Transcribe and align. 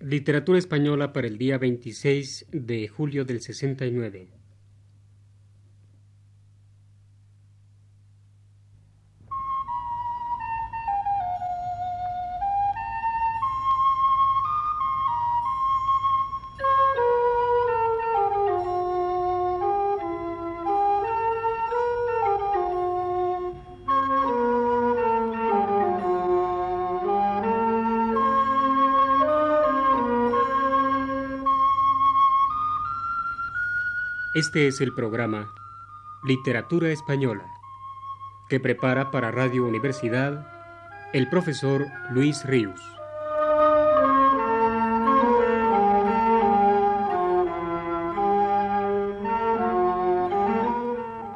Literatura 0.00 0.58
española 0.58 1.12
para 1.12 1.26
el 1.26 1.36
día 1.36 1.58
26 1.58 2.46
de 2.52 2.88
julio 2.88 3.26
del 3.26 3.42
69. 3.42 4.39
Este 34.32 34.68
es 34.68 34.80
el 34.80 34.94
programa 34.94 35.52
Literatura 36.22 36.92
Española, 36.92 37.50
que 38.48 38.60
prepara 38.60 39.10
para 39.10 39.32
Radio 39.32 39.64
Universidad 39.66 40.46
el 41.12 41.28
profesor 41.28 41.88
Luis 42.12 42.44
Ríos. 42.44 42.80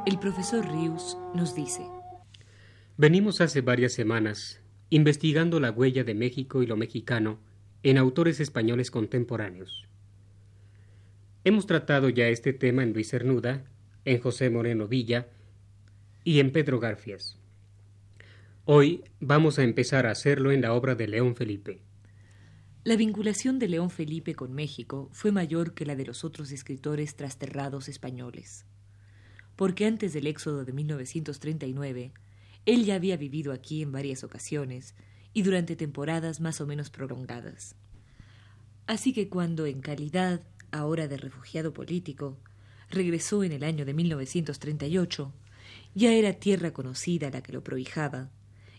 El 0.06 0.20
profesor 0.20 0.64
Ríos 0.64 1.18
nos 1.34 1.56
dice, 1.56 1.84
Venimos 2.96 3.40
hace 3.40 3.60
varias 3.60 3.92
semanas 3.92 4.62
investigando 4.90 5.58
la 5.58 5.72
huella 5.72 6.04
de 6.04 6.14
México 6.14 6.62
y 6.62 6.66
lo 6.68 6.76
mexicano 6.76 7.40
en 7.82 7.98
autores 7.98 8.38
españoles 8.38 8.92
contemporáneos. 8.92 9.88
Hemos 11.46 11.66
tratado 11.66 12.08
ya 12.08 12.28
este 12.28 12.54
tema 12.54 12.82
en 12.82 12.94
Luis 12.94 13.10
Cernuda, 13.10 13.64
en 14.06 14.18
José 14.18 14.48
Moreno 14.48 14.88
Villa 14.88 15.28
y 16.24 16.40
en 16.40 16.52
Pedro 16.52 16.80
Garfias. 16.80 17.36
Hoy 18.64 19.04
vamos 19.20 19.58
a 19.58 19.62
empezar 19.62 20.06
a 20.06 20.12
hacerlo 20.12 20.52
en 20.52 20.62
la 20.62 20.72
obra 20.72 20.94
de 20.94 21.06
León 21.06 21.36
Felipe. 21.36 21.82
La 22.82 22.96
vinculación 22.96 23.58
de 23.58 23.68
León 23.68 23.90
Felipe 23.90 24.34
con 24.34 24.54
México 24.54 25.10
fue 25.12 25.32
mayor 25.32 25.74
que 25.74 25.84
la 25.84 25.96
de 25.96 26.06
los 26.06 26.24
otros 26.24 26.50
escritores 26.50 27.14
trasterrados 27.14 27.90
españoles, 27.90 28.64
porque 29.54 29.84
antes 29.84 30.14
del 30.14 30.26
éxodo 30.26 30.64
de 30.64 30.72
1939, 30.72 32.14
él 32.64 32.84
ya 32.86 32.94
había 32.94 33.18
vivido 33.18 33.52
aquí 33.52 33.82
en 33.82 33.92
varias 33.92 34.24
ocasiones 34.24 34.94
y 35.34 35.42
durante 35.42 35.76
temporadas 35.76 36.40
más 36.40 36.62
o 36.62 36.66
menos 36.66 36.88
prolongadas. 36.88 37.76
Así 38.86 39.12
que 39.12 39.28
cuando 39.28 39.66
en 39.66 39.82
calidad 39.82 40.40
ahora 40.74 41.06
de 41.06 41.16
refugiado 41.16 41.72
político, 41.72 42.36
regresó 42.90 43.44
en 43.44 43.52
el 43.52 43.62
año 43.62 43.84
de 43.84 43.94
1938, 43.94 45.32
ya 45.94 46.12
era 46.12 46.32
tierra 46.32 46.72
conocida 46.72 47.30
la 47.30 47.42
que 47.42 47.52
lo 47.52 47.62
prohijaba, 47.62 48.28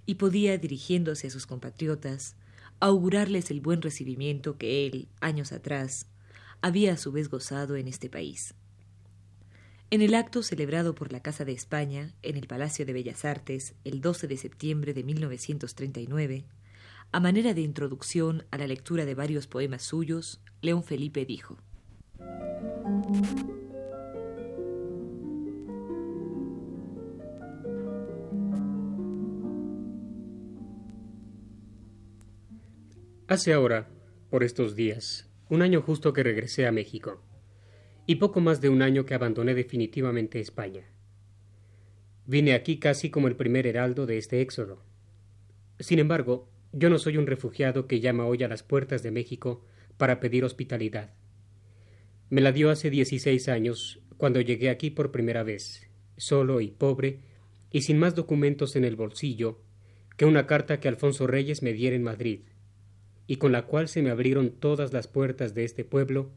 y 0.05 0.16
podía, 0.16 0.57
dirigiéndose 0.57 1.27
a 1.27 1.29
sus 1.29 1.47
compatriotas, 1.47 2.35
augurarles 2.81 3.49
el 3.49 3.61
buen 3.61 3.81
recibimiento 3.81 4.57
que 4.57 4.85
él, 4.85 5.07
años 5.21 5.53
atrás, 5.53 6.07
había 6.61 6.93
a 6.93 6.97
su 6.97 7.13
vez 7.13 7.29
gozado 7.29 7.77
en 7.77 7.88
este 7.88 8.09
país. 8.09 8.53
En 9.89 10.01
el 10.01 10.16
acto 10.16 10.43
celebrado 10.43 10.95
por 10.95 11.13
la 11.13 11.21
Casa 11.21 11.45
de 11.45 11.53
España 11.53 12.13
en 12.23 12.35
el 12.35 12.47
Palacio 12.47 12.85
de 12.85 12.91
Bellas 12.91 13.23
Artes 13.23 13.73
el 13.85 14.01
12 14.01 14.27
de 14.27 14.38
septiembre 14.38 14.93
de 14.93 15.03
1939, 15.03 16.43
a 17.13 17.19
manera 17.21 17.53
de 17.53 17.61
introducción 17.61 18.43
a 18.51 18.57
la 18.57 18.67
lectura 18.67 19.05
de 19.05 19.16
varios 19.16 19.47
poemas 19.47 19.83
suyos, 19.83 20.41
León 20.61 20.83
Felipe 20.83 21.25
dijo 21.25 21.57
Hace 33.28 33.53
ahora, 33.53 33.89
por 34.29 34.44
estos 34.44 34.75
días, 34.75 35.28
un 35.50 35.63
año 35.63 35.81
justo 35.81 36.13
que 36.13 36.22
regresé 36.22 36.67
a 36.67 36.72
México, 36.72 37.22
y 38.06 38.16
poco 38.16 38.39
más 38.39 38.62
de 38.62 38.69
un 38.69 38.84
año 38.84 39.06
que 39.06 39.16
abandoné 39.16 39.56
definitivamente 39.56 40.39
España. 40.39 40.85
Vine 42.28 42.53
aquí 42.53 42.78
casi 42.78 43.09
como 43.09 43.28
el 43.28 43.35
primer 43.35 43.66
heraldo 43.66 44.06
de 44.06 44.19
este 44.19 44.41
éxodo. 44.41 44.84
Sin 45.79 45.97
embargo, 45.97 46.47
yo 46.72 46.89
no 46.89 47.00
soy 47.00 47.18
un 47.18 47.25
refugiado 47.25 47.88
que 47.88 48.00
llama 48.00 48.28
hoy 48.28 48.44
a 48.44 48.47
las 48.47 48.62
puertas 48.62 49.01
de 49.01 49.12
México 49.12 49.66
para 49.97 50.19
pedir 50.19 50.45
hospitalidad. 50.45 51.13
Me 52.30 52.41
la 52.41 52.52
dio 52.52 52.69
hace 52.69 52.90
dieciséis 52.90 53.47
años, 53.47 54.00
cuando 54.18 54.41
llegué 54.41 54.69
aquí 54.69 54.90
por 54.90 55.12
primera 55.12 55.44
vez, 55.44 55.90
solo 56.18 56.62
y 56.62 56.72
pobre, 56.72 57.19
y 57.72 57.81
sin 57.81 58.00
más 58.00 58.16
documentos 58.16 58.75
en 58.75 58.86
el 58.86 58.96
bolsillo 58.96 59.62
que 60.18 60.25
una 60.25 60.47
carta 60.47 60.80
que 60.80 60.88
Alfonso 60.88 61.28
Reyes 61.28 61.62
me 61.62 61.74
diera 61.74 61.96
en 61.96 62.03
Madrid, 62.03 62.41
y 63.28 63.36
con 63.36 63.52
la 63.52 63.66
cual 63.66 63.88
se 63.88 64.02
me 64.02 64.09
abrieron 64.09 64.52
todas 64.52 64.94
las 64.94 65.08
puertas 65.08 65.53
de 65.53 65.66
este 65.66 65.84
pueblo 65.84 66.31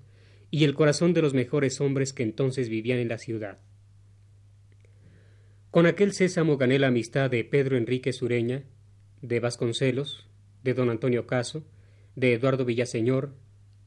y 0.51 0.65
el 0.65 0.75
corazón 0.75 1.13
de 1.13 1.23
los 1.23 1.35
mejores 1.35 1.81
hombres 1.81 2.13
que 2.13 2.23
entonces 2.23 2.69
vivían 2.69 2.99
en 2.99 3.09
la 3.09 3.19
ciudad. 3.19 3.59
Con 5.71 5.87
aquel 5.87 6.13
sésamo 6.13 6.57
gané 6.57 6.79
la 6.79 6.89
amistad 6.89 7.31
de 7.31 7.45
Pedro 7.45 7.77
Enrique 7.77 8.13
Sureña, 8.13 8.65
de 9.21 9.41
Vasconcelos, 9.41 10.27
de 10.65 10.75
don 10.75 10.91
Antonio 10.91 11.27
Caso, 11.27 11.65
de 12.17 12.33
Eduardo 12.33 12.65
Villaseñor, 12.65 13.35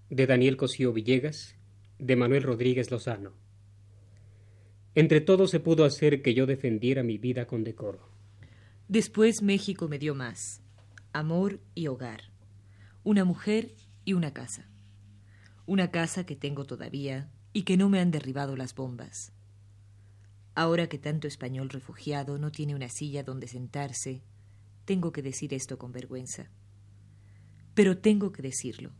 de 0.09 0.27
Daniel 0.27 0.57
Cosío 0.57 0.93
Villegas, 0.93 1.55
de 2.01 2.17
Manuel 2.17 2.43
Rodríguez 2.43 2.91
Lozano. 2.91 3.31
Entre 4.93 5.21
todos 5.21 5.51
se 5.51 5.61
pudo 5.61 5.85
hacer 5.85 6.21
que 6.21 6.33
yo 6.33 6.45
defendiera 6.45 7.01
mi 7.01 7.17
vida 7.17 7.47
con 7.47 7.63
decoro. 7.63 8.09
Después 8.89 9.41
México 9.41 9.87
me 9.87 9.99
dio 9.99 10.13
más, 10.13 10.61
amor 11.13 11.61
y 11.73 11.87
hogar 11.87 12.31
una 13.03 13.25
mujer 13.25 13.73
y 14.05 14.13
una 14.13 14.31
casa. 14.31 14.69
Una 15.65 15.89
casa 15.89 16.25
que 16.25 16.35
tengo 16.35 16.65
todavía 16.65 17.31
y 17.51 17.63
que 17.63 17.77
no 17.77 17.89
me 17.89 17.99
han 17.99 18.11
derribado 18.11 18.55
las 18.55 18.75
bombas. 18.75 19.33
Ahora 20.53 20.87
que 20.87 20.99
tanto 20.99 21.27
español 21.27 21.69
refugiado 21.69 22.37
no 22.37 22.51
tiene 22.51 22.75
una 22.75 22.89
silla 22.89 23.23
donde 23.23 23.47
sentarse, 23.47 24.21
tengo 24.85 25.11
que 25.11 25.21
decir 25.21 25.53
esto 25.53 25.77
con 25.77 25.91
vergüenza. 25.91 26.51
Pero 27.73 27.97
tengo 27.97 28.31
que 28.31 28.41
decirlo, 28.41 28.91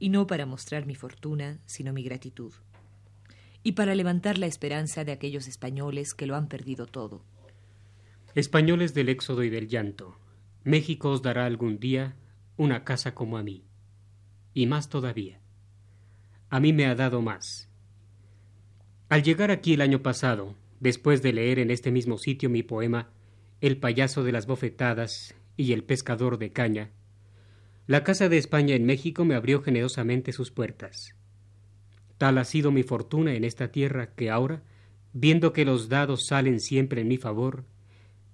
y 0.00 0.08
no 0.08 0.26
para 0.26 0.46
mostrar 0.46 0.86
mi 0.86 0.96
fortuna, 0.96 1.60
sino 1.66 1.92
mi 1.92 2.02
gratitud, 2.02 2.52
y 3.62 3.72
para 3.72 3.94
levantar 3.94 4.38
la 4.38 4.46
esperanza 4.46 5.04
de 5.04 5.12
aquellos 5.12 5.46
españoles 5.46 6.14
que 6.14 6.26
lo 6.26 6.34
han 6.34 6.48
perdido 6.48 6.86
todo. 6.86 7.22
Españoles 8.34 8.94
del 8.94 9.10
éxodo 9.10 9.44
y 9.44 9.50
del 9.50 9.68
llanto, 9.68 10.16
México 10.64 11.10
os 11.10 11.22
dará 11.22 11.46
algún 11.46 11.78
día 11.78 12.16
una 12.56 12.84
casa 12.84 13.14
como 13.14 13.36
a 13.36 13.42
mí. 13.42 13.64
Y 14.54 14.66
más 14.66 14.88
todavía. 14.88 15.40
A 16.48 16.60
mí 16.60 16.72
me 16.72 16.86
ha 16.86 16.94
dado 16.94 17.22
más. 17.22 17.68
Al 19.08 19.22
llegar 19.22 19.50
aquí 19.50 19.74
el 19.74 19.80
año 19.80 20.02
pasado, 20.02 20.56
después 20.80 21.22
de 21.22 21.32
leer 21.32 21.58
en 21.58 21.70
este 21.70 21.90
mismo 21.90 22.18
sitio 22.18 22.48
mi 22.50 22.62
poema 22.62 23.10
El 23.60 23.78
payaso 23.78 24.24
de 24.24 24.32
las 24.32 24.46
bofetadas 24.46 25.34
y 25.56 25.72
El 25.72 25.84
pescador 25.84 26.38
de 26.38 26.52
caña, 26.52 26.90
la 27.90 28.04
Casa 28.04 28.28
de 28.28 28.38
España 28.38 28.76
en 28.76 28.86
México 28.86 29.24
me 29.24 29.34
abrió 29.34 29.62
generosamente 29.62 30.32
sus 30.32 30.52
puertas. 30.52 31.16
Tal 32.18 32.38
ha 32.38 32.44
sido 32.44 32.70
mi 32.70 32.84
fortuna 32.84 33.34
en 33.34 33.42
esta 33.42 33.72
tierra 33.72 34.14
que 34.14 34.30
ahora, 34.30 34.62
viendo 35.12 35.52
que 35.52 35.64
los 35.64 35.88
dados 35.88 36.24
salen 36.24 36.60
siempre 36.60 37.00
en 37.00 37.08
mi 37.08 37.16
favor, 37.16 37.64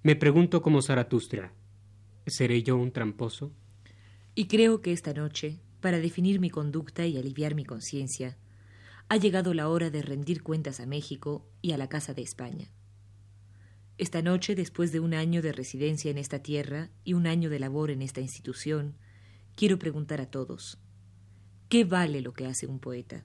me 0.03 0.15
pregunto 0.15 0.61
como 0.61 0.83
Zaratustra, 0.83 1.55
¿seré 2.27 2.63
yo 2.63 2.77
un 2.77 2.93
tramposo? 2.93 3.51
Y 4.35 4.47
creo 4.47 4.83
que 4.83 4.93
esta 4.93 5.15
noche, 5.15 5.59
para 5.81 6.01
definir 6.01 6.39
mi 6.39 6.51
conducta 6.51 7.07
y 7.07 7.17
aliviar 7.17 7.55
mi 7.55 7.65
conciencia, 7.65 8.37
ha 9.09 9.17
llegado 9.17 9.55
la 9.55 9.71
hora 9.71 9.89
de 9.89 10.03
rendir 10.03 10.43
cuentas 10.43 10.81
a 10.81 10.87
México 10.87 11.49
y 11.63 11.73
a 11.73 11.79
la 11.79 11.89
Casa 11.89 12.13
de 12.13 12.21
España. 12.21 12.69
Esta 13.97 14.21
noche, 14.21 14.55
después 14.55 14.93
de 14.93 15.01
un 15.01 15.15
año 15.15 15.41
de 15.41 15.53
residencia 15.53 16.11
en 16.11 16.19
esta 16.19 16.41
tierra 16.41 16.91
y 17.05 17.15
un 17.15 17.27
año 17.27 17.49
de 17.49 17.59
labor 17.59 17.91
en 17.91 18.03
esta 18.03 18.21
institución, 18.21 18.97
quiero 19.57 19.79
preguntar 19.79 20.21
a 20.21 20.31
todos, 20.31 20.79
¿qué 21.71 21.85
vale 21.85 22.21
lo 22.21 22.35
que 22.35 22.47
hace 22.47 22.67
un 22.67 22.79
poeta? 22.79 23.25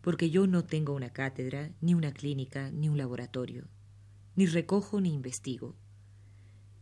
Porque 0.00 0.30
yo 0.30 0.46
no 0.46 0.64
tengo 0.64 0.94
una 0.94 1.10
cátedra, 1.10 1.72
ni 1.80 1.92
una 1.94 2.12
clínica, 2.12 2.70
ni 2.70 2.88
un 2.88 2.96
laboratorio, 2.96 3.64
ni 4.36 4.46
recojo 4.46 5.00
ni 5.00 5.12
investigo. 5.12 5.74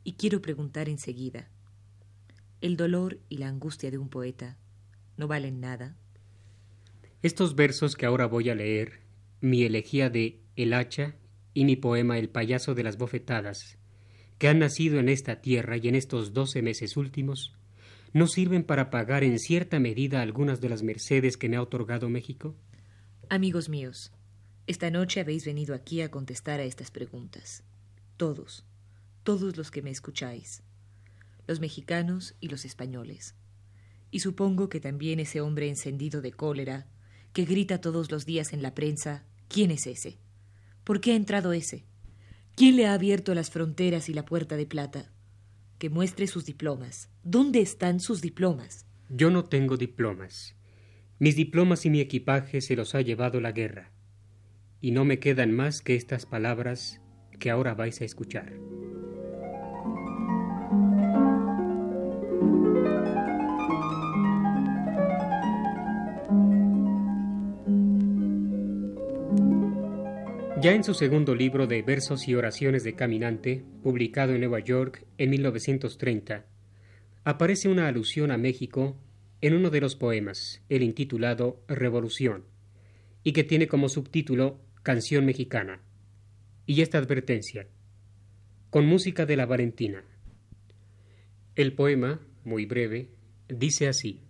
Y 0.05 0.15
quiero 0.15 0.43
preguntar 0.43 0.91
enseguida, 0.91 1.49
el 2.61 2.77
dolor 2.77 3.21
y 3.31 3.39
la 3.39 3.49
angustia 3.49 3.91
de 3.91 3.99
un 3.99 4.09
poeta 4.09 4.59
no 5.17 5.29
valen 5.29 5.61
nada. 5.61 5.97
Estos 7.23 7.55
versos 7.55 7.97
que 7.97 8.05
ahora 8.05 8.27
voy 8.27 8.51
a 8.51 8.55
leer, 8.55 9.01
mi 9.41 9.63
elegía 9.63 10.11
de 10.11 10.43
El 10.57 10.75
hacha 10.75 11.17
y 11.55 11.65
mi 11.65 11.77
poema 11.77 12.19
El 12.19 12.29
payaso 12.29 12.75
de 12.75 12.83
las 12.83 12.99
bofetadas, 12.99 13.79
que 14.39 14.49
han 14.49 14.59
nacido 14.59 14.99
en 14.99 15.09
esta 15.09 15.41
tierra 15.41 15.79
y 15.79 15.89
en 15.89 15.95
estos 15.95 16.35
doce 16.35 16.61
meses 16.63 16.97
últimos, 16.97 17.57
no 18.13 18.27
sirven 18.27 18.65
para 18.65 18.91
pagar 18.91 19.25
en 19.25 19.39
cierta 19.39 19.79
medida 19.79 20.21
algunas 20.21 20.61
de 20.61 20.69
las 20.69 20.83
mercedes 20.83 21.37
que 21.37 21.49
me 21.49 21.57
ha 21.57 21.63
otorgado 21.63 22.09
México? 22.09 22.55
Amigos 23.29 23.69
míos, 23.69 24.13
esta 24.67 24.91
noche 24.91 25.21
habéis 25.21 25.45
venido 25.47 25.75
aquí 25.75 26.03
a 26.03 26.11
contestar 26.11 26.61
a 26.61 26.65
estas 26.65 26.91
preguntas. 26.91 27.65
Todos, 28.17 28.67
todos 29.23 29.57
los 29.57 29.71
que 29.71 29.83
me 29.83 29.91
escucháis, 29.91 30.63
los 31.47 31.61
mexicanos 31.61 32.35
y 32.41 32.49
los 32.49 32.65
españoles. 32.65 33.35
Y 34.11 34.21
supongo 34.21 34.69
que 34.69 34.81
también 34.81 35.21
ese 35.21 35.41
hombre 35.41 35.69
encendido 35.69 36.21
de 36.21 36.33
cólera, 36.33 36.87
que 37.33 37.45
grita 37.45 37.81
todos 37.81 38.11
los 38.11 38.27
días 38.27 38.53
en 38.53 38.63
la 38.63 38.75
prensa, 38.75 39.25
¿quién 39.49 39.71
es 39.71 39.87
ese? 39.87 40.19
¿Por 40.85 41.01
qué 41.01 41.13
ha 41.13 41.17
entrado 41.17 41.53
ese? 41.53 41.87
¿Quién 42.55 42.77
le 42.77 42.87
ha 42.87 42.93
abierto 42.93 43.35
las 43.35 43.51
fronteras 43.51 44.09
y 44.09 44.15
la 44.15 44.27
puerta 44.27 44.57
de 44.57 44.67
plata? 44.67 45.12
Que 45.83 45.91
muestre 45.91 46.29
sus 46.29 46.45
diplomas. 46.45 47.11
¿Dónde 47.25 47.61
están 47.61 47.99
sus 47.99 48.21
diplomas? 48.21 48.87
Yo 49.09 49.33
no 49.33 49.47
tengo 49.47 49.77
diplomas. 49.77 50.55
Mis 51.19 51.35
diplomas 51.35 51.85
y 51.85 51.91
mi 51.91 51.99
equipaje 51.99 52.61
se 52.61 52.77
los 52.77 52.95
ha 52.95 53.01
llevado 53.01 53.41
la 53.41 53.51
guerra. 53.51 53.91
Y 54.81 54.93
no 54.93 55.05
me 55.05 55.19
quedan 55.19 55.51
más 55.51 55.83
que 55.83 55.97
estas 55.97 56.25
palabras 56.25 57.01
que 57.41 57.51
ahora 57.51 57.75
vais 57.75 58.01
a 58.01 58.05
escuchar. 58.05 58.53
Ya 70.63 70.75
en 70.75 70.85
su 70.85 70.95
segundo 70.95 71.35
libro 71.35 71.67
de 71.67 71.83
Versos 71.83 72.29
y 72.29 72.37
Oraciones 72.37 72.85
de 72.85 72.95
Caminante, 72.95 73.65
publicado 73.83 74.33
en 74.33 74.43
Nueva 74.43 74.61
York 74.61 75.05
en 75.19 75.31
1930, 75.31 76.47
aparece 77.25 77.69
una 77.69 77.89
alusión 77.89 78.31
a 78.31 78.39
México 78.39 78.97
en 79.41 79.55
uno 79.55 79.71
de 79.71 79.81
los 79.81 79.97
poemas, 79.97 80.63
el 80.69 80.85
intitulado 80.85 81.65
Revolución, 81.67 82.45
y 83.25 83.33
que 83.33 83.43
tiene 83.43 83.67
como 83.67 83.89
subtítulo 83.89 84.61
Canción 84.85 85.27
Mexicana. 85.27 85.83
Y 86.65 86.83
esta 86.83 86.99
advertencia, 86.99 87.67
con 88.71 88.87
música 88.87 89.27
de 89.27 89.35
la 89.35 89.47
Valentina. 89.47 90.05
El 91.57 91.73
poema, 91.73 92.21
muy 92.45 92.67
breve, 92.67 93.09
dice 93.49 93.89
así. 93.89 94.21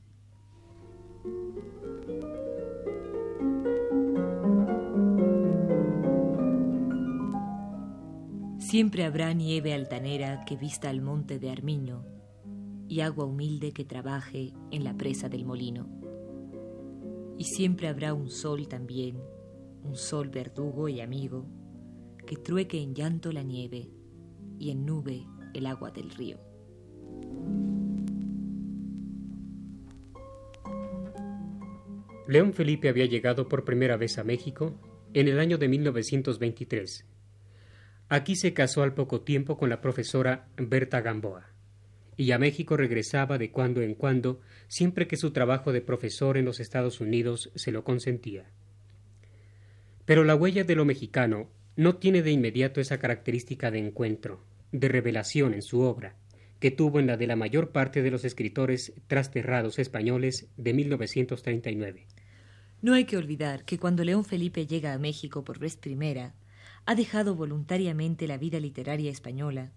Siempre 8.72 9.04
habrá 9.04 9.34
nieve 9.34 9.74
altanera 9.74 10.46
que 10.46 10.56
vista 10.56 10.88
al 10.88 11.02
monte 11.02 11.38
de 11.38 11.50
Armiño 11.50 12.06
y 12.88 13.00
agua 13.00 13.26
humilde 13.26 13.72
que 13.74 13.84
trabaje 13.84 14.54
en 14.70 14.82
la 14.82 14.96
presa 14.96 15.28
del 15.28 15.44
molino. 15.44 15.90
Y 17.36 17.44
siempre 17.44 17.88
habrá 17.88 18.14
un 18.14 18.30
sol 18.30 18.68
también, 18.68 19.18
un 19.84 19.94
sol 19.94 20.30
verdugo 20.30 20.88
y 20.88 21.02
amigo, 21.02 21.44
que 22.26 22.36
trueque 22.36 22.80
en 22.80 22.94
llanto 22.94 23.30
la 23.30 23.42
nieve 23.42 23.90
y 24.58 24.70
en 24.70 24.86
nube 24.86 25.26
el 25.52 25.66
agua 25.66 25.90
del 25.90 26.08
río. 26.08 26.38
León 32.26 32.54
Felipe 32.54 32.88
había 32.88 33.04
llegado 33.04 33.50
por 33.50 33.66
primera 33.66 33.98
vez 33.98 34.16
a 34.16 34.24
México 34.24 34.80
en 35.12 35.28
el 35.28 35.40
año 35.40 35.58
de 35.58 35.68
1923 35.68 37.11
Aquí 38.12 38.36
se 38.36 38.52
casó 38.52 38.82
al 38.82 38.92
poco 38.92 39.22
tiempo 39.22 39.56
con 39.56 39.70
la 39.70 39.80
profesora 39.80 40.44
Berta 40.58 41.00
Gamboa, 41.00 41.48
y 42.18 42.32
a 42.32 42.38
México 42.38 42.76
regresaba 42.76 43.38
de 43.38 43.50
cuando 43.50 43.80
en 43.80 43.94
cuando, 43.94 44.38
siempre 44.68 45.06
que 45.06 45.16
su 45.16 45.30
trabajo 45.30 45.72
de 45.72 45.80
profesor 45.80 46.36
en 46.36 46.44
los 46.44 46.60
Estados 46.60 47.00
Unidos 47.00 47.50
se 47.54 47.72
lo 47.72 47.84
consentía. 47.84 48.50
Pero 50.04 50.24
la 50.24 50.34
huella 50.34 50.62
de 50.64 50.74
lo 50.74 50.84
mexicano 50.84 51.48
no 51.74 51.96
tiene 51.96 52.20
de 52.20 52.32
inmediato 52.32 52.82
esa 52.82 52.98
característica 52.98 53.70
de 53.70 53.78
encuentro, 53.78 54.44
de 54.72 54.88
revelación 54.88 55.54
en 55.54 55.62
su 55.62 55.80
obra, 55.80 56.14
que 56.60 56.70
tuvo 56.70 57.00
en 57.00 57.06
la 57.06 57.16
de 57.16 57.26
la 57.26 57.36
mayor 57.36 57.70
parte 57.70 58.02
de 58.02 58.10
los 58.10 58.26
escritores 58.26 58.92
trasterrados 59.06 59.78
españoles 59.78 60.50
de 60.58 60.74
1939. 60.74 62.06
No 62.82 62.92
hay 62.92 63.06
que 63.06 63.16
olvidar 63.16 63.64
que 63.64 63.78
cuando 63.78 64.04
León 64.04 64.26
Felipe 64.26 64.66
llega 64.66 64.92
a 64.92 64.98
México 64.98 65.44
por 65.44 65.58
vez 65.58 65.78
primera, 65.78 66.34
ha 66.86 66.94
dejado 66.94 67.34
voluntariamente 67.34 68.26
la 68.26 68.38
vida 68.38 68.60
literaria 68.60 69.10
española, 69.10 69.72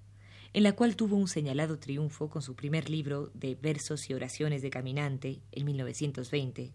en 0.54 0.63
la 0.63 0.74
cual 0.74 0.96
tuvo 0.96 1.16
un 1.18 1.28
señalado 1.28 1.80
triunfo 1.80 2.30
con 2.30 2.42
su 2.42 2.56
primer 2.56 2.90
libro 2.90 3.31
de 3.34 3.56
versos 3.56 4.10
y 4.10 4.13
oraciones 4.13 4.62
de 4.62 4.69
caminante 4.69 5.42
en 5.52 5.66
1920, 5.66 6.74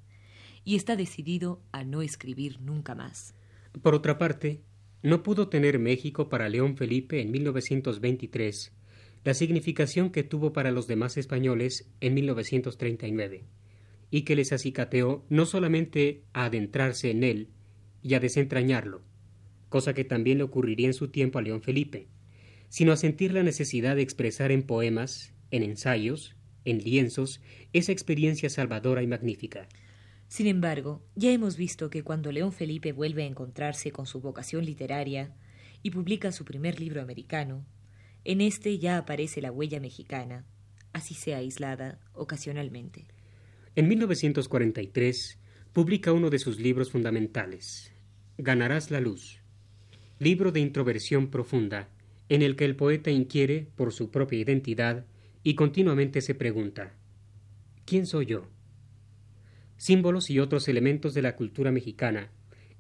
y 0.65 0.77
está 0.77 0.97
decidido 0.97 1.63
a 1.73 1.85
no 1.85 2.03
escribir 2.03 2.61
nunca 2.61 2.95
más. 2.95 3.35
Por 3.83 3.95
otra 3.95 4.19
parte, 4.19 4.63
no 5.03 5.23
pudo 5.23 5.49
tener 5.49 5.79
México 5.79 6.29
para 6.29 6.49
León 6.49 6.77
Felipe 6.77 7.23
en 7.23 7.31
1923 7.31 8.73
la 9.25 9.35
significación 9.35 10.11
que 10.11 10.23
tuvo 10.23 10.53
para 10.53 10.71
los 10.71 10.87
demás 10.87 11.17
españoles 11.17 11.91
en 12.01 12.15
1939, 12.15 13.45
y 14.11 14.23
que 14.23 14.35
les 14.35 14.53
acicateó 14.53 15.25
no 15.29 15.45
solamente 15.45 16.25
a 16.33 16.47
adentrarse 16.47 17.11
en 17.11 17.23
él 17.23 17.49
y 18.03 18.15
a 18.15 18.21
desentrañarlo, 18.21 19.03
cosa 19.71 19.95
que 19.95 20.05
también 20.05 20.37
le 20.37 20.45
ocurriría 20.45 20.89
en 20.89 20.95
su 20.95 21.09
tiempo 21.09 21.39
a 21.39 21.43
León 21.43 21.63
Felipe, 21.63 22.09
sino 22.69 22.93
a 22.93 22.97
sentir 22.97 23.33
la 23.33 23.43
necesidad 23.43 23.97
de 23.97 24.03
expresar 24.03 24.53
en 24.53 24.63
poemas, 24.63 25.33
en 25.51 25.63
ensayos, 25.63 26.37
en 26.67 26.79
lienzos, 26.79 27.41
esa 27.73 27.93
experiencia 27.93 28.51
salvadora 28.51 29.03
y 29.03 29.07
magnífica. 29.07 29.69
Sin 30.29 30.47
embargo, 30.47 31.03
ya 31.17 31.33
hemos 31.33 31.57
visto 31.57 31.89
que 31.89 32.05
cuando 32.05 32.31
León 32.31 32.53
Felipe 32.53 32.93
vuelve 32.93 33.23
a 33.23 33.27
encontrarse 33.27 33.91
con 33.91 34.07
su 34.07 34.21
vocación 34.21 34.65
literaria 34.65 35.35
y 35.83 35.91
publica 35.91 36.31
su 36.31 36.45
primer 36.45 36.79
libro 36.79 37.01
americano, 37.01 37.65
en 38.25 38.41
este 38.41 38.79
ya 38.79 38.99
aparece 38.99 39.41
la 39.41 39.51
huella 39.51 39.81
mexicana, 39.81 40.45
así 40.93 41.15
sea 41.15 41.39
aislada 41.39 42.01
ocasionalmente. 42.13 43.07
En 43.77 43.89
1943 43.89 45.39
publica 45.73 46.13
uno 46.13 46.29
de 46.29 46.39
sus 46.39 46.59
libros 46.59 46.91
fundamentales, 46.91 47.93
Ganarás 48.43 48.91
la 48.91 49.01
luz, 49.01 49.40
libro 50.21 50.53
de 50.53 50.61
introversión 50.61 51.29
profunda, 51.29 51.89
en 52.29 52.43
el 52.43 52.55
que 52.55 52.67
el 52.67 52.77
poeta 52.77 53.11
inquiere 53.11 53.69
por 53.75 53.91
su 53.91 54.11
propia 54.11 54.39
identidad 54.39 55.07
y 55.43 55.55
continuamente 55.55 56.21
se 56.21 56.35
pregunta 56.35 56.93
¿Quién 57.87 58.07
soy 58.07 58.27
yo? 58.27 58.47
Símbolos 59.79 60.29
y 60.29 60.39
otros 60.39 60.69
elementos 60.69 61.15
de 61.15 61.23
la 61.23 61.37
cultura 61.37 61.73
mexicana 61.73 62.31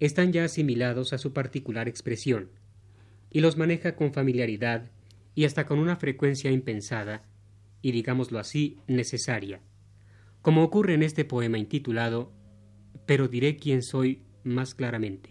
están 0.00 0.35
ya 0.35 0.44
asimilados 0.44 1.14
a 1.14 1.18
su 1.18 1.32
particular 1.32 1.88
expresión, 1.88 2.50
y 3.30 3.40
los 3.40 3.56
maneja 3.56 3.97
con 3.97 4.12
familiaridad 4.12 4.90
y 5.35 5.47
hasta 5.47 5.64
con 5.64 5.78
una 5.78 5.97
frecuencia 5.97 6.50
impensada, 6.50 7.25
y 7.80 7.92
digámoslo 7.92 8.38
así, 8.38 8.76
necesaria, 8.87 9.62
como 10.42 10.62
ocurre 10.62 10.92
en 10.92 11.02
este 11.02 11.25
poema 11.25 11.56
intitulado 11.56 12.35
Pero 13.06 13.28
diré 13.28 13.56
quién 13.56 13.82
soy 13.82 14.25
más 14.44 14.75
claramente. 14.75 15.29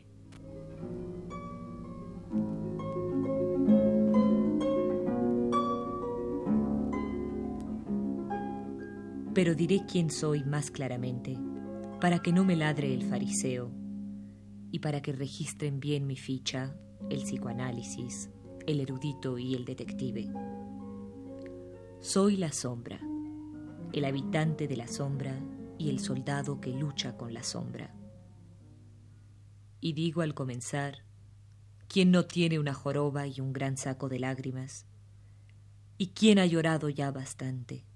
Pero 9.40 9.56
diré 9.56 9.86
quién 9.90 10.10
soy 10.10 10.44
más 10.44 10.70
claramente, 10.70 11.38
para 12.02 12.20
que 12.20 12.34
no 12.34 12.44
me 12.44 12.58
ladre 12.58 12.94
el 12.94 13.04
fariseo, 13.04 13.72
y 14.70 14.80
para 14.80 15.02
que 15.02 15.14
registren 15.14 15.80
bien 15.80 16.06
mi 16.06 16.18
ficha 16.18 16.76
el 17.10 17.22
psicoanálisis, 17.22 18.30
el 18.68 18.82
erudito 18.82 19.38
y 19.38 19.56
el 19.56 19.64
detective. 19.64 20.30
Soy 22.02 22.36
la 22.36 22.52
sombra, 22.52 23.00
el 23.94 24.04
habitante 24.04 24.68
de 24.68 24.76
la 24.76 24.88
sombra 24.88 25.40
y 25.78 25.90
el 25.90 26.00
soldado 26.00 26.60
que 26.60 26.72
lucha 26.72 27.16
con 27.16 27.34
la 27.34 27.44
sombra. 27.44 27.96
Y 29.80 29.94
digo 29.94 30.22
al 30.22 30.34
comenzar, 30.34 31.06
¿quién 31.88 32.12
no 32.12 32.26
tiene 32.26 32.60
una 32.60 32.74
joroba 32.74 33.26
y 33.26 33.40
un 33.40 33.54
gran 33.54 33.78
saco 33.78 34.10
de 34.10 34.20
lágrimas? 34.20 34.86
¿Y 35.98 36.08
quién 36.08 36.40
ha 36.40 36.46
llorado 36.46 36.90
ya 36.90 37.10
bastante? 37.12 37.89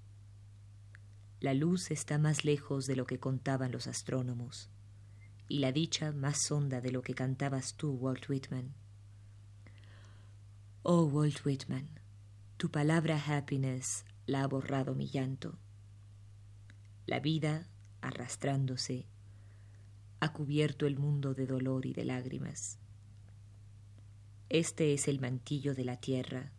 La 1.44 1.52
luz 1.52 1.90
está 1.90 2.16
más 2.16 2.46
lejos 2.46 2.86
de 2.86 2.96
lo 2.96 3.04
que 3.04 3.20
contaban 3.20 3.70
los 3.70 3.86
astrónomos, 3.86 4.70
y 5.46 5.58
la 5.58 5.72
dicha 5.72 6.10
más 6.10 6.50
honda 6.50 6.80
de 6.80 6.90
lo 6.90 7.02
que 7.02 7.12
cantabas 7.12 7.74
tú, 7.74 7.90
Walt 7.90 8.30
Whitman. 8.30 8.72
Oh, 10.84 11.04
Walt 11.04 11.44
Whitman, 11.44 12.00
tu 12.56 12.70
palabra 12.70 13.22
happiness 13.22 14.06
la 14.24 14.42
ha 14.42 14.46
borrado 14.46 14.94
mi 14.94 15.06
llanto. 15.06 15.58
La 17.04 17.20
vida, 17.20 17.68
arrastrándose, 18.00 19.06
ha 20.20 20.32
cubierto 20.32 20.86
el 20.86 20.96
mundo 20.96 21.34
de 21.34 21.46
dolor 21.46 21.84
y 21.84 21.92
de 21.92 22.06
lágrimas. 22.06 22.78
Este 24.48 24.94
es 24.94 25.08
el 25.08 25.20
mantillo 25.20 25.74
de 25.74 25.84
la 25.84 26.00
tierra, 26.00 26.52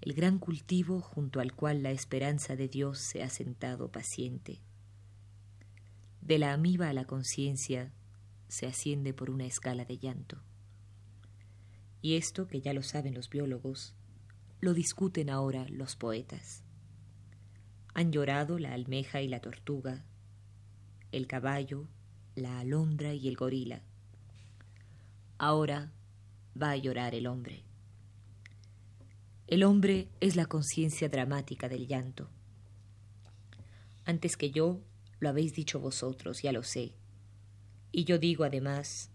el 0.00 0.14
gran 0.14 0.38
cultivo 0.38 1.00
junto 1.00 1.40
al 1.40 1.52
cual 1.54 1.82
la 1.82 1.90
esperanza 1.90 2.56
de 2.56 2.68
Dios 2.68 2.98
se 2.98 3.22
ha 3.22 3.28
sentado 3.28 3.92
paciente. 3.92 4.60
De 6.22 6.38
la 6.38 6.52
amiba 6.52 6.88
a 6.88 6.92
la 6.92 7.04
conciencia 7.04 7.92
se 8.48 8.66
asciende 8.66 9.12
por 9.12 9.30
una 9.30 9.44
escala 9.44 9.84
de 9.84 9.98
llanto. 9.98 10.38
Y 12.02 12.16
esto, 12.16 12.46
que 12.46 12.60
ya 12.60 12.72
lo 12.72 12.82
saben 12.82 13.14
los 13.14 13.28
biólogos, 13.28 13.94
lo 14.60 14.72
discuten 14.72 15.28
ahora 15.28 15.66
los 15.68 15.96
poetas. 15.96 16.62
Han 17.92 18.10
llorado 18.10 18.58
la 18.58 18.72
almeja 18.72 19.20
y 19.20 19.28
la 19.28 19.40
tortuga, 19.40 20.04
el 21.12 21.26
caballo, 21.26 21.88
la 22.36 22.60
alondra 22.60 23.12
y 23.12 23.28
el 23.28 23.36
gorila. 23.36 23.82
Ahora 25.36 25.92
va 26.60 26.70
a 26.70 26.76
llorar 26.76 27.14
el 27.14 27.26
hombre. 27.26 27.64
El 29.50 29.64
hombre 29.64 30.06
es 30.20 30.36
la 30.36 30.46
conciencia 30.46 31.08
dramática 31.08 31.68
del 31.68 31.88
llanto. 31.88 32.30
Antes 34.04 34.36
que 34.36 34.52
yo, 34.52 34.80
lo 35.18 35.28
habéis 35.28 35.54
dicho 35.54 35.80
vosotros, 35.80 36.40
ya 36.40 36.52
lo 36.52 36.62
sé. 36.62 36.94
Y 37.90 38.04
yo 38.04 38.18
digo 38.18 38.44
además, 38.44 39.10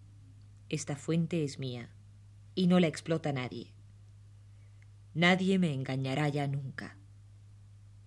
esta 0.68 0.98
fuente 0.98 1.46
es 1.46 1.58
mía, 1.58 1.90
y 2.54 2.68
no 2.68 2.82
la 2.82 2.88
explota 2.88 3.32
nadie. 3.32 3.72
Nadie 5.14 5.58
me 5.58 5.74
engañará 5.74 6.28
ya 6.28 6.48
nunca. 6.48 6.98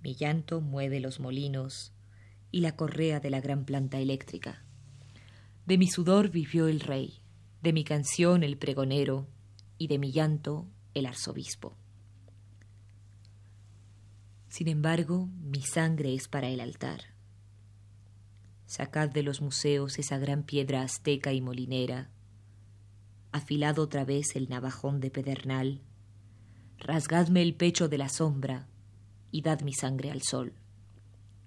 Mi 0.03 0.15
llanto 0.15 0.61
mueve 0.61 1.01
los 1.01 1.21
molinos 1.21 1.95
y 2.53 2.61
la 2.61 2.77
correa 2.77 3.21
de 3.21 3.31
la 3.31 3.41
gran 3.41 3.65
planta 3.65 4.01
eléctrica. 4.01 4.67
De 5.65 5.79
mi 5.79 5.89
sudor 5.89 6.29
vivió 6.29 6.69
el 6.69 6.81
rey, 6.81 7.23
de 7.63 7.73
mi 7.73 7.85
canción 7.85 8.43
el 8.43 8.59
pregonero, 8.59 9.27
y 9.79 9.87
de 9.87 9.99
mi 9.99 10.13
llanto 10.13 10.69
el 10.93 11.07
arzobispo. 11.07 11.75
Sin 14.59 14.67
embargo, 14.67 15.29
mi 15.41 15.63
sangre 15.63 16.15
es 16.15 16.27
para 16.27 16.49
el 16.49 16.59
altar. 16.59 17.15
Sacad 18.67 19.09
de 19.09 19.23
los 19.23 19.41
museos 19.41 20.01
esa 20.01 20.19
gran 20.19 20.43
piedra 20.43 20.83
azteca 20.83 21.33
y 21.33 21.41
molinera, 21.41 22.11
afilad 23.31 23.79
otra 23.79 24.05
vez 24.05 24.35
el 24.35 24.49
navajón 24.49 24.99
de 24.99 25.13
pedernal, 25.13 25.81
rasgadme 26.77 27.41
el 27.43 27.55
pecho 27.55 27.89
de 27.89 27.99
la 27.99 28.09
sombra 28.09 28.67
y 29.31 29.43
dad 29.43 29.61
mi 29.61 29.75
sangre 29.75 30.11
al 30.11 30.23
sol, 30.23 30.55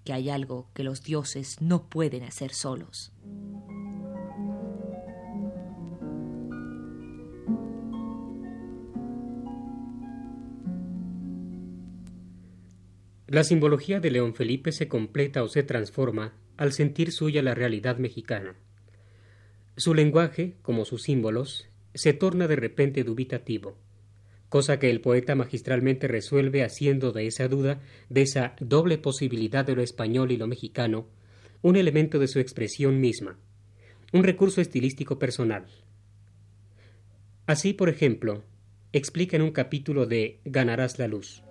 que 0.04 0.14
hay 0.14 0.30
algo 0.30 0.70
que 0.72 0.82
los 0.82 1.02
dioses 1.02 1.60
no 1.60 1.90
pueden 1.90 2.22
hacer 2.22 2.54
solos. 2.54 3.12
La 13.32 13.44
simbología 13.44 13.98
de 13.98 14.10
León 14.10 14.34
Felipe 14.34 14.72
se 14.72 14.88
completa 14.88 15.42
o 15.42 15.48
se 15.48 15.62
transforma 15.62 16.34
al 16.58 16.74
sentir 16.74 17.12
suya 17.12 17.40
la 17.40 17.54
realidad 17.54 17.96
mexicana. 17.96 18.56
Su 19.74 19.94
lenguaje, 19.94 20.56
como 20.60 20.84
sus 20.84 21.04
símbolos, 21.04 21.66
se 21.94 22.12
torna 22.12 22.46
de 22.46 22.56
repente 22.56 23.04
dubitativo, 23.04 23.78
cosa 24.50 24.78
que 24.78 24.90
el 24.90 25.00
poeta 25.00 25.34
magistralmente 25.34 26.08
resuelve 26.08 26.62
haciendo 26.62 27.12
de 27.12 27.26
esa 27.26 27.48
duda, 27.48 27.80
de 28.10 28.20
esa 28.20 28.54
doble 28.60 28.98
posibilidad 28.98 29.64
de 29.64 29.76
lo 29.76 29.82
español 29.82 30.30
y 30.30 30.36
lo 30.36 30.46
mexicano, 30.46 31.06
un 31.62 31.76
elemento 31.76 32.18
de 32.18 32.28
su 32.28 32.38
expresión 32.38 33.00
misma, 33.00 33.38
un 34.12 34.24
recurso 34.24 34.60
estilístico 34.60 35.18
personal. 35.18 35.64
Así, 37.46 37.72
por 37.72 37.88
ejemplo, 37.88 38.44
explica 38.92 39.36
en 39.36 39.42
un 39.42 39.52
capítulo 39.52 40.04
de 40.04 40.40
Ganarás 40.44 40.98
la 40.98 41.08
luz. 41.08 41.42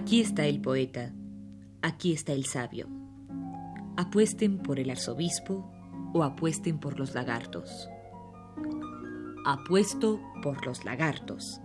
Aquí 0.00 0.20
está 0.20 0.46
el 0.46 0.60
poeta, 0.60 1.12
aquí 1.82 2.12
está 2.12 2.32
el 2.32 2.44
sabio. 2.44 2.88
Apuesten 3.96 4.58
por 4.58 4.78
el 4.78 4.90
arzobispo 4.90 5.72
o 6.14 6.22
apuesten 6.22 6.78
por 6.78 7.00
los 7.00 7.16
lagartos. 7.16 7.88
Apuesto 9.44 10.20
por 10.40 10.64
los 10.64 10.84
lagartos. 10.84 11.60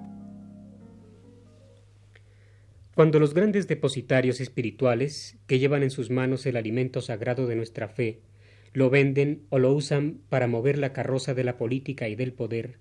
Cuando 2.95 3.19
los 3.19 3.35
grandes 3.35 3.67
depositarios 3.67 4.41
espirituales, 4.41 5.37
que 5.45 5.59
llevan 5.59 5.83
en 5.83 5.91
sus 5.91 6.09
manos 6.09 6.47
el 6.47 6.57
alimento 6.57 7.01
sagrado 7.01 7.45
de 7.45 7.55
nuestra 7.55 7.87
fe, 7.87 8.23
lo 8.73 8.89
venden 8.89 9.45
o 9.49 9.59
lo 9.59 9.71
usan 9.73 10.21
para 10.29 10.47
mover 10.47 10.79
la 10.79 10.91
carroza 10.91 11.35
de 11.35 11.43
la 11.43 11.55
política 11.55 12.09
y 12.09 12.15
del 12.15 12.33
poder, 12.33 12.79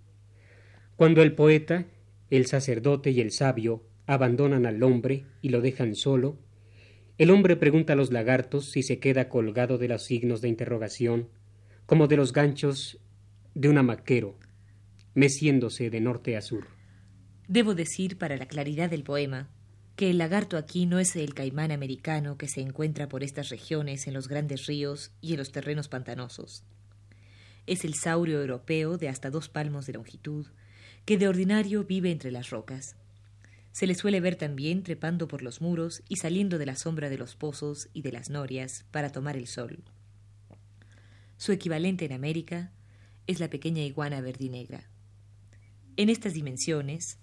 cuando 0.96 1.20
el 1.20 1.34
poeta, 1.34 1.84
el 2.30 2.46
sacerdote 2.46 3.10
y 3.10 3.20
el 3.20 3.32
sabio 3.32 3.82
abandonan 4.06 4.66
al 4.66 4.82
hombre 4.82 5.24
y 5.40 5.50
lo 5.50 5.60
dejan 5.60 5.94
solo, 5.94 6.38
el 7.18 7.30
hombre 7.30 7.56
pregunta 7.56 7.92
a 7.92 7.96
los 7.96 8.10
lagartos 8.10 8.70
si 8.70 8.82
se 8.82 8.98
queda 8.98 9.28
colgado 9.28 9.78
de 9.78 9.88
los 9.88 10.04
signos 10.04 10.40
de 10.40 10.48
interrogación, 10.48 11.28
como 11.86 12.08
de 12.08 12.16
los 12.16 12.32
ganchos 12.32 12.98
de 13.54 13.68
un 13.68 13.78
amaquero, 13.78 14.38
meciéndose 15.14 15.90
de 15.90 16.00
norte 16.00 16.36
a 16.36 16.40
sur. 16.40 16.66
Debo 17.48 17.74
decir, 17.74 18.18
para 18.18 18.36
la 18.36 18.46
claridad 18.46 18.90
del 18.90 19.04
poema, 19.04 19.50
que 19.96 20.10
el 20.10 20.18
lagarto 20.18 20.56
aquí 20.56 20.86
no 20.86 20.98
es 20.98 21.14
el 21.16 21.34
caimán 21.34 21.70
americano 21.70 22.38
que 22.38 22.48
se 22.48 22.60
encuentra 22.60 23.08
por 23.08 23.22
estas 23.22 23.50
regiones 23.50 24.06
en 24.06 24.14
los 24.14 24.26
grandes 24.26 24.66
ríos 24.66 25.12
y 25.20 25.32
en 25.32 25.38
los 25.38 25.52
terrenos 25.52 25.88
pantanosos. 25.88 26.64
Es 27.66 27.84
el 27.84 27.94
saurio 27.94 28.40
europeo 28.40 28.96
de 28.96 29.08
hasta 29.08 29.30
dos 29.30 29.48
palmos 29.48 29.86
de 29.86 29.92
longitud, 29.92 30.46
que 31.04 31.18
de 31.18 31.28
ordinario 31.28 31.84
vive 31.84 32.10
entre 32.10 32.30
las 32.30 32.50
rocas. 32.50 32.96
Se 33.72 33.86
le 33.86 33.94
suele 33.94 34.20
ver 34.20 34.36
también 34.36 34.82
trepando 34.82 35.28
por 35.28 35.42
los 35.42 35.60
muros 35.60 36.02
y 36.08 36.16
saliendo 36.16 36.58
de 36.58 36.66
la 36.66 36.76
sombra 36.76 37.08
de 37.08 37.18
los 37.18 37.36
pozos 37.36 37.88
y 37.94 38.02
de 38.02 38.12
las 38.12 38.28
norias 38.28 38.84
para 38.90 39.10
tomar 39.10 39.36
el 39.36 39.46
sol. 39.46 39.82
Su 41.38 41.52
equivalente 41.52 42.04
en 42.04 42.12
América 42.12 42.70
es 43.26 43.40
la 43.40 43.48
pequeña 43.48 43.82
iguana 43.82 44.20
verdinegra. 44.20 44.88
En 45.96 46.10
estas 46.10 46.34
dimensiones, 46.34 47.18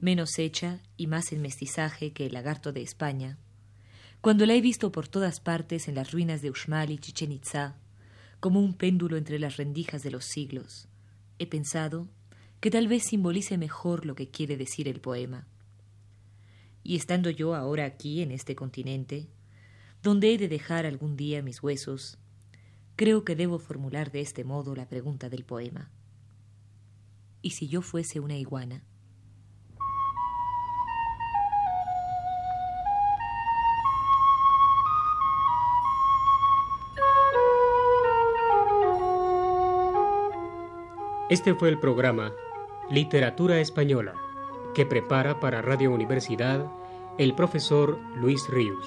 menos 0.00 0.38
hecha 0.38 0.80
y 0.96 1.06
más 1.06 1.32
en 1.32 1.42
mestizaje 1.42 2.12
que 2.12 2.26
el 2.26 2.34
lagarto 2.34 2.72
de 2.72 2.82
España, 2.82 3.38
cuando 4.20 4.44
la 4.44 4.54
he 4.54 4.60
visto 4.60 4.92
por 4.92 5.08
todas 5.08 5.40
partes 5.40 5.88
en 5.88 5.94
las 5.94 6.12
ruinas 6.12 6.42
de 6.42 6.50
Uxmal 6.50 6.90
y 6.90 6.98
Chichen 6.98 7.32
Itza, 7.32 7.76
como 8.38 8.60
un 8.60 8.74
péndulo 8.74 9.16
entre 9.16 9.38
las 9.38 9.56
rendijas 9.56 10.02
de 10.02 10.10
los 10.10 10.26
siglos, 10.26 10.88
he 11.38 11.46
pensado 11.46 12.06
que 12.60 12.70
tal 12.70 12.86
vez 12.86 13.04
simbolice 13.04 13.56
mejor 13.56 14.04
lo 14.04 14.14
que 14.14 14.28
quiere 14.28 14.58
decir 14.58 14.88
el 14.88 15.00
poema. 15.00 15.46
Y 16.82 16.96
estando 16.96 17.30
yo 17.30 17.54
ahora 17.54 17.84
aquí 17.84 18.22
en 18.22 18.30
este 18.30 18.54
continente, 18.54 19.28
donde 20.02 20.32
he 20.32 20.38
de 20.38 20.48
dejar 20.48 20.86
algún 20.86 21.16
día 21.16 21.42
mis 21.42 21.62
huesos, 21.62 22.18
creo 22.96 23.24
que 23.24 23.36
debo 23.36 23.58
formular 23.58 24.10
de 24.10 24.20
este 24.20 24.44
modo 24.44 24.74
la 24.74 24.88
pregunta 24.88 25.28
del 25.28 25.44
poema. 25.44 25.90
¿Y 27.42 27.50
si 27.50 27.68
yo 27.68 27.82
fuese 27.82 28.20
una 28.20 28.36
iguana? 28.36 28.82
Este 41.28 41.54
fue 41.54 41.68
el 41.68 41.78
programa 41.78 42.32
Literatura 42.90 43.60
Española 43.60 44.14
que 44.74 44.86
prepara 44.86 45.40
para 45.40 45.62
Radio 45.62 45.90
Universidad 45.90 46.66
el 47.18 47.34
profesor 47.34 47.98
Luis 48.16 48.48
Ríos. 48.48 48.86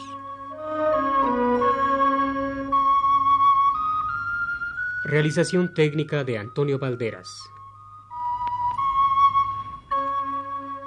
Realización 5.06 5.74
técnica 5.74 6.24
de 6.24 6.38
Antonio 6.38 6.80
Valderas. 6.80 7.28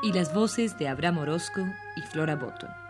Y 0.02 0.12
las 0.12 0.32
voces 0.32 0.78
de 0.78 0.88
Abraham 0.88 1.18
Orozco 1.18 1.60
y 1.96 2.02
Flora 2.12 2.36
Botton. 2.36 2.85